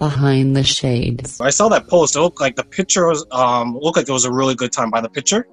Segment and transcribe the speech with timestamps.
[0.00, 1.40] Behind the Shades.
[1.42, 2.16] I saw that post.
[2.16, 4.90] It looked like the picture was um looked like it was a really good time
[4.90, 5.46] by the picture.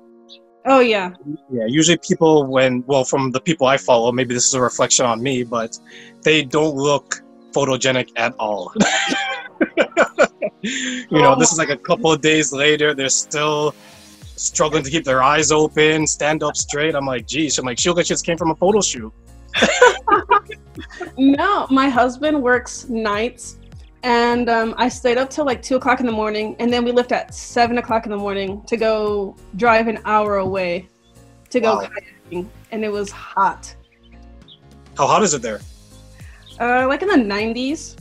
[0.66, 1.12] Oh yeah.
[1.52, 5.06] Yeah, usually people when well from the people I follow, maybe this is a reflection
[5.06, 5.78] on me, but
[6.24, 7.22] they don't look
[7.52, 8.74] photogenic at all.
[10.62, 13.76] you know, this is like a couple of days later, they're still
[14.38, 16.96] struggling to keep their eyes open, stand up straight.
[16.96, 19.12] I'm like, geez, I'm like, she look like she just came from a photo shoot.
[21.18, 23.57] no, my husband works nights,
[24.04, 26.92] and um, I stayed up till like two o'clock in the morning, and then we
[26.92, 30.88] left at seven o'clock in the morning to go drive an hour away
[31.50, 31.90] to go Wow.
[32.32, 33.74] kayaking, and it was hot,
[34.98, 35.62] How hot is it there?
[36.60, 37.96] uh, like in the nineties.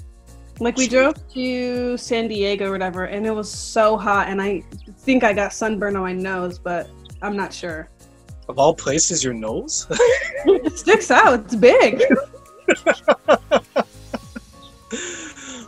[0.58, 4.62] Like we drove to San Diego or whatever, and it was so hot, and I
[5.00, 6.88] think I got sunburn on my nose, but
[7.20, 7.90] I'm not sure.
[8.48, 9.86] Of all places, your nose?
[9.90, 11.40] it sticks out.
[11.40, 12.02] It's big.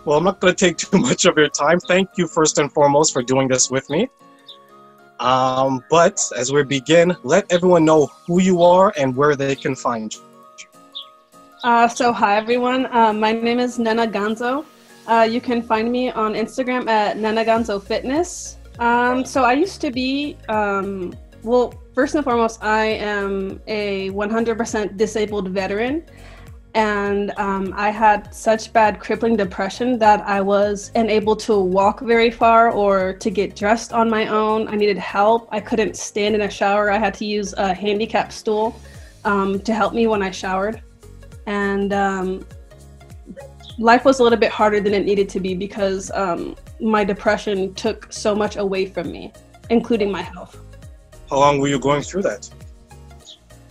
[0.09, 1.79] well, I'm not going to take too much of your time.
[1.81, 4.09] Thank you, first and foremost, for doing this with me.
[5.21, 9.75] Um, but as we begin, let everyone know who you are and where they can
[9.77, 10.23] find you.
[11.63, 14.65] Uh, so hi everyone, uh, my name is Nena Gonzo.
[15.09, 18.57] Uh, you can find me on Instagram at Nena Gonzo Fitness.
[18.79, 21.13] Um, so I used to be, um,
[21.43, 26.05] well, first and foremost, I am a 100% disabled veteran,
[26.79, 32.31] and um, I had such bad crippling depression that I was unable to walk very
[32.31, 34.69] far or to get dressed on my own.
[34.69, 35.49] I needed help.
[35.51, 36.91] I couldn't stand in a shower.
[36.91, 38.81] I had to use a handicap stool
[39.25, 40.83] um, to help me when I showered
[41.49, 42.47] and um,
[43.79, 47.73] life was a little bit harder than it needed to be because um, my depression
[47.73, 49.33] took so much away from me,
[49.71, 50.61] including my health.
[51.31, 52.51] How long were you going through that?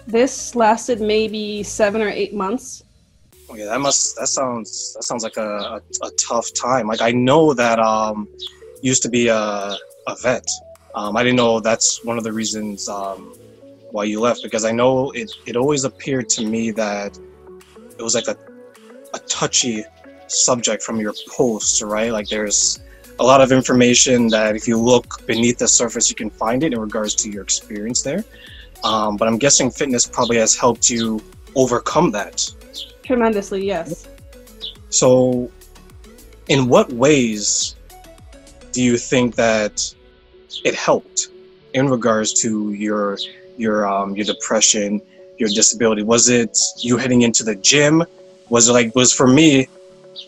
[0.07, 2.83] This lasted maybe seven or eight months.
[3.53, 6.87] Yeah, that must that sounds that sounds like a, a, a tough time.
[6.87, 8.27] Like I know that um
[8.81, 10.45] used to be a, a vet.
[10.95, 13.35] Um, I didn't know that's one of the reasons um,
[13.91, 17.17] why you left because I know it, it always appeared to me that
[17.97, 18.37] it was like a,
[19.13, 19.83] a touchy
[20.27, 22.11] subject from your posts, right?
[22.11, 22.79] Like there's
[23.19, 26.73] a lot of information that if you look beneath the surface, you can find it
[26.73, 28.23] in regards to your experience there.
[28.83, 31.21] Um, but I'm guessing fitness probably has helped you
[31.55, 32.51] overcome that.
[33.07, 34.05] Tremendously, yes.
[34.89, 35.49] So,
[36.49, 37.75] in what ways
[38.73, 39.95] do you think that
[40.65, 41.29] it helped
[41.73, 43.17] in regards to your
[43.55, 45.01] your um, your depression,
[45.37, 46.03] your disability?
[46.03, 48.03] Was it you heading into the gym?
[48.49, 49.69] Was it like was for me,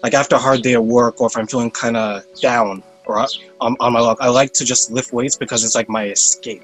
[0.01, 3.19] like after a hard day at work, or if I'm feeling kind of down or
[3.59, 6.63] on, on my luck, I like to just lift weights because it's like my escape.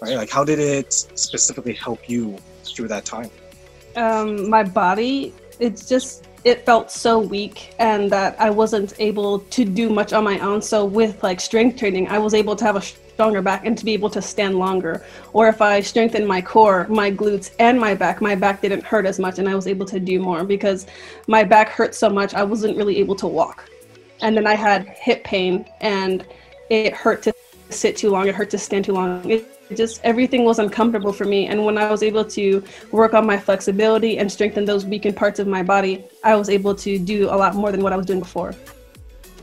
[0.00, 0.16] Right?
[0.16, 3.30] Like, how did it specifically help you through that time?
[3.96, 9.64] Um, my body, it's just, it felt so weak and that I wasn't able to
[9.64, 10.62] do much on my own.
[10.62, 12.82] So, with like strength training, I was able to have a
[13.18, 15.04] stronger back and to be able to stand longer.
[15.32, 19.06] Or if I strengthened my core, my glutes, and my back, my back didn't hurt
[19.06, 20.86] as much and I was able to do more because
[21.26, 23.68] my back hurt so much, I wasn't really able to walk.
[24.22, 26.24] And then I had hip pain and
[26.70, 27.34] it hurt to
[27.70, 29.28] sit too long, it hurt to stand too long.
[29.28, 31.46] It just everything was uncomfortable for me.
[31.46, 35.38] And when I was able to work on my flexibility and strengthen those weakened parts
[35.38, 38.06] of my body, I was able to do a lot more than what I was
[38.06, 38.54] doing before.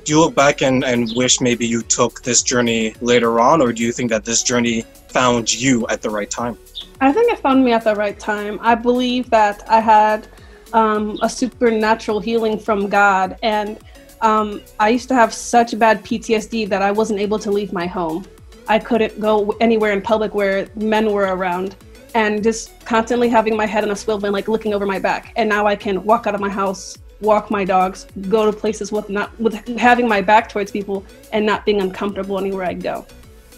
[0.03, 3.73] do you look back and, and wish maybe you took this journey later on or
[3.73, 6.55] do you think that this journey found you at the right time
[7.01, 8.59] I think it found me at the right time.
[8.61, 10.27] I believe that I had
[10.73, 13.77] um, a supernatural healing from God, and
[14.21, 17.85] um, I used to have such bad PTSD that I wasn't able to leave my
[17.85, 18.25] home.
[18.67, 21.75] I couldn't go anywhere in public where men were around,
[22.13, 25.33] and just constantly having my head on a swivel and like looking over my back.
[25.35, 28.91] And now I can walk out of my house, walk my dogs, go to places
[28.91, 33.05] with not with having my back towards people and not being uncomfortable anywhere I go.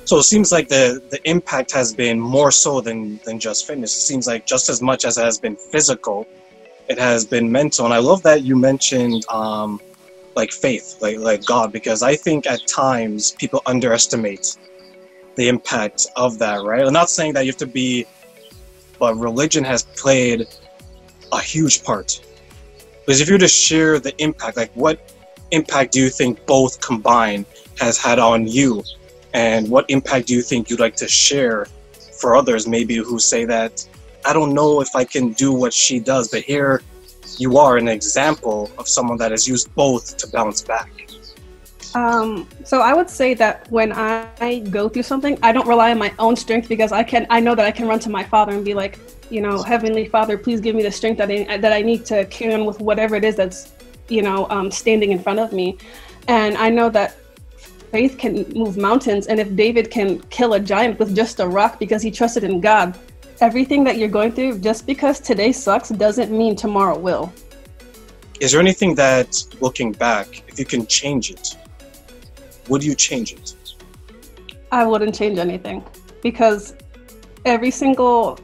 [0.08, 3.96] so it seems like the, the impact has been more so than, than just fitness
[3.96, 6.26] it seems like just as much as it has been physical
[6.88, 9.82] it has been mental and i love that you mentioned um,
[10.36, 14.58] like faith like, like god because i think at times people underestimate
[15.38, 16.86] the impact of that right?
[16.86, 18.06] I'm not saying that you have to be
[19.00, 20.48] but religion has played
[21.32, 22.20] a huge part.
[23.06, 25.14] Because if you were to share the impact like what
[25.52, 27.46] impact do you think both combined
[27.80, 28.84] has had on you?
[29.34, 31.68] And what impact do you think you'd like to share
[32.18, 33.88] for others maybe who say that
[34.26, 36.82] i don't know if i can do what she does but here
[37.38, 41.07] you are an example of someone that has used both to bounce back
[41.98, 45.98] Um, so I would say that when I go through something, I don't rely on
[45.98, 47.26] my own strength because I can.
[47.30, 49.00] I know that I can run to my Father and be like,
[49.30, 52.26] you know, Heavenly Father, please give me the strength that I that I need to
[52.26, 53.60] carry on with whatever it is that's
[54.10, 55.78] you know, um, standing in front of me.
[56.28, 57.18] And I know that
[57.92, 59.28] faith can move mountains.
[59.28, 62.62] And if David can kill a giant with just a rock because he trusted in
[62.62, 62.98] God,
[63.40, 67.32] everything that you're going through, just because today sucks, doesn't mean tomorrow will.
[68.40, 71.58] Is there anything that, looking back, if you can change it,
[72.70, 73.56] would you change it?
[74.72, 75.86] I wouldn't change anything
[76.22, 76.76] because
[77.46, 78.40] every single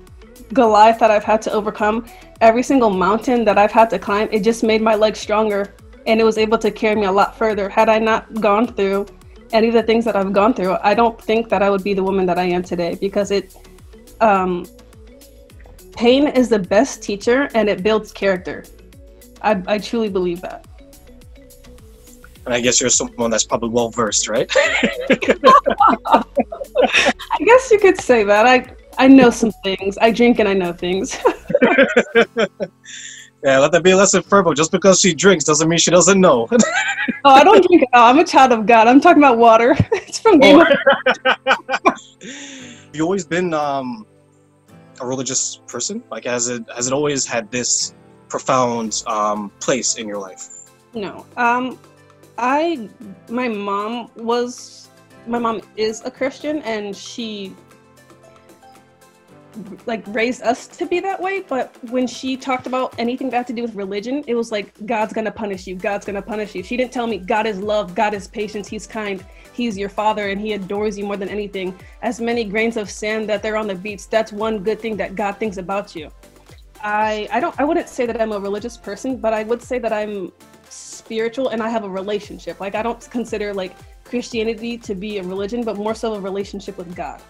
[0.53, 2.05] Goliath that I've had to overcome,
[2.41, 5.73] every single mountain that I've had to climb, it just made my legs stronger
[6.05, 7.69] and it was able to carry me a lot further.
[7.69, 9.07] Had I not gone through
[9.51, 11.93] any of the things that I've gone through, I don't think that I would be
[11.93, 13.55] the woman that I am today because it,
[14.21, 14.65] um,
[15.95, 18.63] pain is the best teacher and it builds character.
[19.41, 20.65] I, I truly believe that.
[22.45, 24.51] And I guess you're someone that's probably well versed, right?
[24.55, 26.23] I
[27.39, 28.45] guess you could say that.
[28.45, 29.97] I I know some things.
[29.99, 31.17] I drink and I know things.
[33.43, 34.53] yeah, let that be a lesson for her.
[34.53, 36.47] Just because she drinks doesn't mean she doesn't know.
[37.25, 38.09] oh, I don't drink at all.
[38.09, 38.87] I'm a child of God.
[38.87, 39.75] I'm talking about water.
[39.91, 40.67] it's from Game of
[42.93, 44.05] You always been um,
[45.01, 46.03] a religious person?
[46.11, 47.95] Like, has it has it always had this
[48.29, 50.49] profound um, place in your life?
[50.93, 51.25] No.
[51.37, 51.79] Um,
[52.37, 52.89] I
[53.29, 54.89] my mom was
[55.27, 57.55] my mom is a Christian and she
[59.85, 63.47] like raised us to be that way but when she talked about anything that had
[63.47, 66.63] to do with religion it was like god's gonna punish you god's gonna punish you.
[66.63, 70.29] She didn't tell me god is love god is patience he's kind he's your father
[70.29, 71.77] and he adores you more than anything.
[72.01, 75.15] As many grains of sand that they're on the beach that's one good thing that
[75.15, 76.09] god thinks about you.
[76.81, 79.77] I i don't i wouldn't say that i'm a religious person but i would say
[79.79, 80.33] that i'm
[80.73, 85.23] spiritual and i have a relationship like i don't consider like christianity to be a
[85.23, 87.21] religion but more so a relationship with god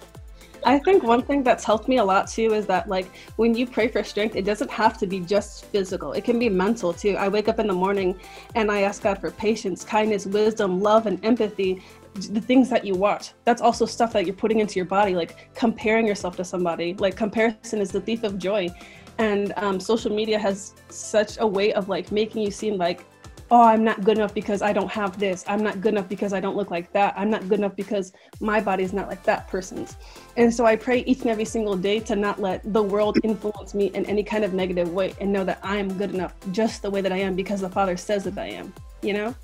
[0.65, 3.67] I think one thing that's helped me a lot too is that like when you
[3.67, 6.13] pray for strength, it doesn't have to be just physical.
[6.13, 7.15] It can be mental too.
[7.17, 8.19] I wake up in the morning
[8.55, 11.81] and I ask God for patience, kindness, wisdom, love, and empathy.
[12.13, 15.53] The things that you watch, that's also stuff that you're putting into your body, like
[15.55, 16.93] comparing yourself to somebody.
[16.93, 18.69] Like comparison is the thief of joy.
[19.17, 23.05] And um, social media has such a way of like making you seem like
[23.51, 25.43] oh, I'm not good enough because I don't have this.
[25.47, 27.13] I'm not good enough because I don't look like that.
[27.17, 29.97] I'm not good enough because my body is not like that person's.
[30.37, 33.73] And so I pray each and every single day to not let the world influence
[33.73, 36.81] me in any kind of negative way and know that I am good enough just
[36.81, 39.35] the way that I am because the Father says that I am, you know?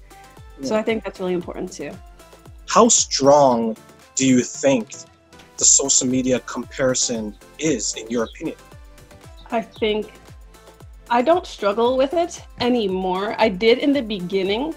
[0.60, 0.66] Yeah.
[0.66, 1.92] So I think that's really important too.
[2.68, 3.75] How strong
[4.16, 4.90] do you think
[5.57, 8.57] the social media comparison is, in your opinion?
[9.52, 10.12] I think
[11.10, 13.36] I don't struggle with it anymore.
[13.40, 14.76] I did in the beginning,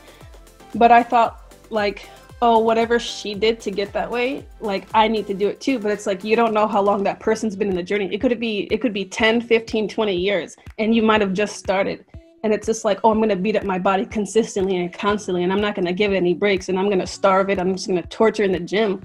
[0.74, 2.08] but I thought like,
[2.40, 5.78] oh, whatever she did to get that way, like I need to do it too.
[5.78, 8.12] But it's like you don't know how long that person's been in the journey.
[8.12, 11.56] It could be it could be 10, 15, 20 years and you might have just
[11.56, 12.04] started.
[12.44, 15.52] And it's just like, oh, I'm gonna beat up my body consistently and constantly, and
[15.52, 17.60] I'm not gonna give it any breaks, and I'm gonna starve it.
[17.60, 19.00] I'm just gonna torture in the gym,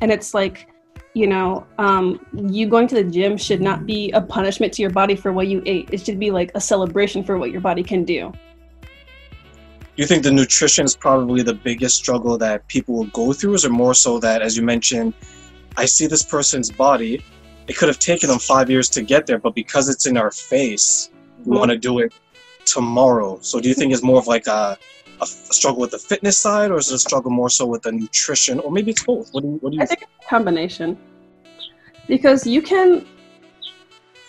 [0.00, 0.68] and it's like
[1.14, 4.90] you know, um, you going to the gym should not be a punishment to your
[4.90, 5.88] body for what you ate.
[5.92, 8.32] It should be like a celebration for what your body can do.
[9.96, 13.64] You think the nutrition is probably the biggest struggle that people will go through, is
[13.64, 15.12] it more so that, as you mentioned,
[15.76, 17.24] I see this person's body,
[17.66, 20.30] it could have taken them five years to get there, but because it's in our
[20.30, 21.10] face,
[21.44, 22.12] we want to do it
[22.72, 23.38] tomorrow.
[23.42, 24.78] So do you think it's more of like a
[25.20, 27.92] a, struggle with the fitness side, or is it a struggle more so with the
[27.92, 29.30] nutrition, or maybe it's both?
[29.32, 30.02] What do you, what do you I think?
[30.02, 30.98] it's a combination
[32.06, 33.06] because you can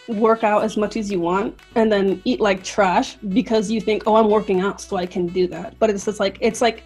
[0.07, 4.03] work out as much as you want and then eat like trash because you think,
[4.07, 5.77] oh, I'm working out, so I can do that.
[5.79, 6.83] But it's just like it's like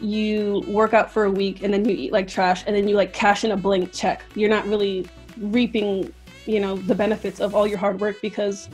[0.00, 2.94] you work out for a week and then you eat like trash and then you
[2.94, 4.22] like cash in a blank check.
[4.34, 5.06] You're not really
[5.38, 6.12] reaping,
[6.46, 8.68] you know, the benefits of all your hard work because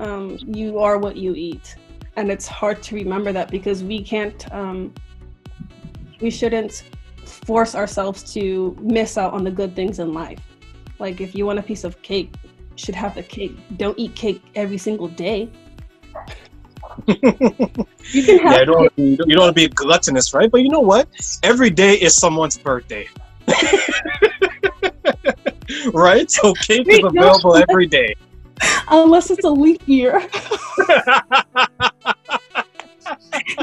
[0.00, 1.76] um, you are what you eat.
[2.16, 4.92] And it's hard to remember that because we can't um,
[6.20, 6.84] we shouldn't
[7.24, 10.40] force ourselves to miss out on the good things in life.
[10.98, 13.56] Like if you want a piece of cake you should have the cake.
[13.76, 15.50] Don't eat cake every single day.
[18.12, 20.50] You can have yeah, don't, you don't want to be gluttonous right?
[20.50, 21.08] But you know what?
[21.44, 23.08] Every day is someone's birthday.
[25.94, 26.28] Right?
[26.28, 28.16] So cake is available every day
[28.88, 30.20] unless it's a leap year.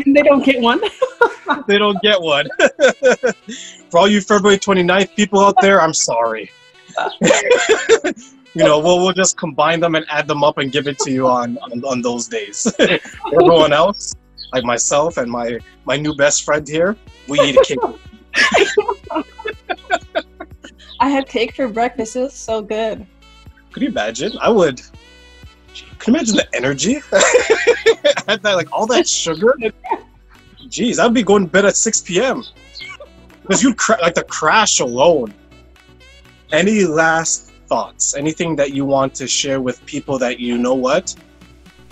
[0.06, 0.82] and they don't get one.
[1.68, 2.48] they don't get one.
[3.89, 6.51] For all you February 29th people out there, I'm sorry.
[7.22, 11.12] you know, we'll, we'll just combine them and add them up and give it to
[11.12, 12.68] you on, on, on those days.
[12.80, 14.16] Everyone else,
[14.54, 17.80] like myself and my, my new best friend here, we eat a cake.
[21.00, 22.16] I had cake for breakfast.
[22.16, 23.06] It was so good.
[23.77, 24.31] Could you imagine?
[24.41, 24.81] I would.
[26.00, 26.98] Can you imagine the energy?
[28.25, 29.55] That, like all that sugar.
[30.63, 32.43] Jeez, I'd be going to bed at 6 p.m.
[33.43, 35.31] Because you'd like the crash alone.
[36.51, 38.15] Any last thoughts?
[38.15, 41.15] Anything that you want to share with people that you know what?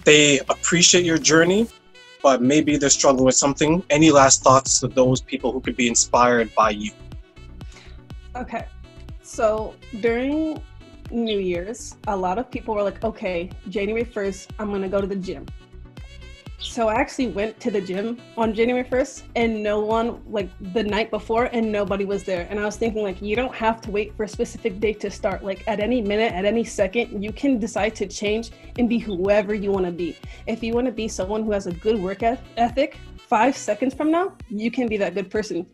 [0.03, 1.67] They appreciate your journey,
[2.23, 3.83] but maybe they're struggling with something.
[3.91, 6.91] Any last thoughts to those people who could be inspired by you?
[8.35, 8.65] Okay.
[9.21, 10.61] So during
[11.11, 15.07] New Year's, a lot of people were like, okay, January 1st, I'm to go to
[15.07, 15.45] the gym.
[16.57, 20.83] So I actually went to the gym on January 1st and no one, like the
[20.83, 22.47] night before, and nobody was there.
[22.49, 25.11] And I was thinking, like, you don't have to wait for a specific date to
[25.11, 25.43] start.
[25.43, 29.53] Like, at any minute, at any second, you can decide to change and be whoever
[29.53, 30.17] you want to be.
[30.47, 34.09] If you want to be someone who has a good work ethic, five seconds from
[34.09, 35.67] now, you can be that good person.